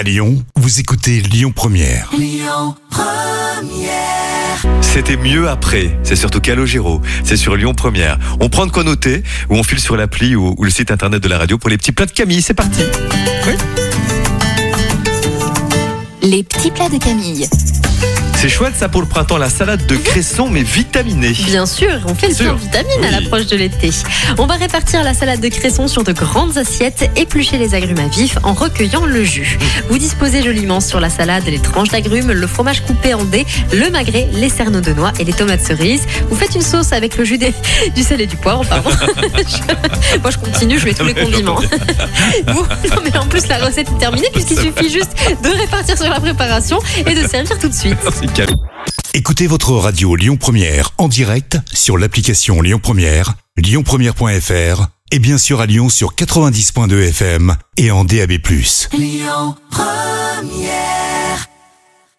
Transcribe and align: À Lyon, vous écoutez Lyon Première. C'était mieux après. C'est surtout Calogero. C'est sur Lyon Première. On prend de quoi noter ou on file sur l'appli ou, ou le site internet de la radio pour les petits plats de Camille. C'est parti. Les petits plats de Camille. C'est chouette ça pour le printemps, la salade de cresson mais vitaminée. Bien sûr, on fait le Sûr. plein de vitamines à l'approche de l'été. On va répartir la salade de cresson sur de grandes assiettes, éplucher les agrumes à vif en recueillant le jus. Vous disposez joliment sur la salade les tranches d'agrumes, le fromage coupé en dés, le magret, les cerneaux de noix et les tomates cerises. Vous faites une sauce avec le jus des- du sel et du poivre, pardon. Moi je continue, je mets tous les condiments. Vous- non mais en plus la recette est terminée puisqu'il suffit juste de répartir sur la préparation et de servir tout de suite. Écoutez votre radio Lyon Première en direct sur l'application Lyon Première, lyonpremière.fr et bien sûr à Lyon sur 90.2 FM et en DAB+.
À 0.00 0.02
Lyon, 0.02 0.42
vous 0.56 0.80
écoutez 0.80 1.20
Lyon 1.20 1.52
Première. 1.54 2.10
C'était 4.80 5.18
mieux 5.18 5.46
après. 5.46 5.94
C'est 6.04 6.16
surtout 6.16 6.40
Calogero. 6.40 7.02
C'est 7.22 7.36
sur 7.36 7.54
Lyon 7.54 7.74
Première. 7.74 8.18
On 8.40 8.48
prend 8.48 8.64
de 8.64 8.70
quoi 8.70 8.82
noter 8.82 9.22
ou 9.50 9.56
on 9.56 9.62
file 9.62 9.78
sur 9.78 9.98
l'appli 9.98 10.34
ou, 10.34 10.54
ou 10.56 10.64
le 10.64 10.70
site 10.70 10.90
internet 10.90 11.22
de 11.22 11.28
la 11.28 11.36
radio 11.36 11.58
pour 11.58 11.68
les 11.68 11.76
petits 11.76 11.92
plats 11.92 12.06
de 12.06 12.12
Camille. 12.12 12.40
C'est 12.40 12.54
parti. 12.54 12.80
Les 16.22 16.44
petits 16.44 16.70
plats 16.70 16.88
de 16.88 16.96
Camille. 16.96 17.46
C'est 18.40 18.48
chouette 18.48 18.74
ça 18.74 18.88
pour 18.88 19.02
le 19.02 19.06
printemps, 19.06 19.36
la 19.36 19.50
salade 19.50 19.84
de 19.86 19.96
cresson 19.96 20.48
mais 20.48 20.62
vitaminée. 20.62 21.32
Bien 21.44 21.66
sûr, 21.66 21.90
on 22.06 22.14
fait 22.14 22.28
le 22.28 22.34
Sûr. 22.34 22.44
plein 22.46 22.54
de 22.54 22.60
vitamines 22.88 23.04
à 23.04 23.10
l'approche 23.20 23.44
de 23.46 23.56
l'été. 23.56 23.90
On 24.38 24.46
va 24.46 24.54
répartir 24.54 25.02
la 25.04 25.12
salade 25.12 25.40
de 25.40 25.48
cresson 25.48 25.88
sur 25.88 26.04
de 26.04 26.12
grandes 26.12 26.56
assiettes, 26.56 27.10
éplucher 27.16 27.58
les 27.58 27.74
agrumes 27.74 27.98
à 27.98 28.08
vif 28.08 28.38
en 28.42 28.54
recueillant 28.54 29.04
le 29.04 29.24
jus. 29.24 29.58
Vous 29.90 29.98
disposez 29.98 30.42
joliment 30.42 30.80
sur 30.80 31.00
la 31.00 31.10
salade 31.10 31.44
les 31.44 31.58
tranches 31.58 31.90
d'agrumes, 31.90 32.32
le 32.32 32.46
fromage 32.46 32.80
coupé 32.80 33.12
en 33.12 33.24
dés, 33.24 33.44
le 33.74 33.90
magret, 33.90 34.26
les 34.32 34.48
cerneaux 34.48 34.80
de 34.80 34.92
noix 34.94 35.12
et 35.20 35.24
les 35.24 35.34
tomates 35.34 35.60
cerises. 35.62 36.04
Vous 36.30 36.36
faites 36.36 36.54
une 36.54 36.62
sauce 36.62 36.94
avec 36.94 37.18
le 37.18 37.24
jus 37.24 37.36
des- 37.36 37.52
du 37.94 38.02
sel 38.02 38.22
et 38.22 38.26
du 38.26 38.36
poivre, 38.36 38.64
pardon. 38.64 38.88
Moi 40.22 40.30
je 40.30 40.38
continue, 40.38 40.78
je 40.78 40.86
mets 40.86 40.94
tous 40.94 41.04
les 41.04 41.14
condiments. 41.14 41.60
Vous- 42.46 42.62
non 42.88 43.02
mais 43.04 43.16
en 43.18 43.19
plus 43.40 43.48
la 43.48 43.58
recette 43.64 43.88
est 43.88 43.98
terminée 43.98 44.28
puisqu'il 44.32 44.58
suffit 44.58 44.90
juste 44.90 45.12
de 45.42 45.48
répartir 45.48 45.96
sur 45.96 46.08
la 46.08 46.20
préparation 46.20 46.78
et 47.06 47.14
de 47.14 47.26
servir 47.26 47.58
tout 47.58 47.68
de 47.68 47.74
suite. 47.74 47.98
Écoutez 49.14 49.46
votre 49.46 49.72
radio 49.72 50.14
Lyon 50.14 50.36
Première 50.36 50.90
en 50.98 51.08
direct 51.08 51.58
sur 51.72 51.98
l'application 51.98 52.60
Lyon 52.62 52.80
Première, 52.82 53.34
lyonpremière.fr 53.56 54.86
et 55.12 55.18
bien 55.18 55.38
sûr 55.38 55.60
à 55.60 55.66
Lyon 55.66 55.88
sur 55.88 56.14
90.2 56.14 57.08
FM 57.08 57.56
et 57.76 57.90
en 57.90 58.04
DAB+. 58.04 58.32